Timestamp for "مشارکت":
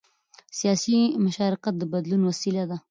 1.25-1.73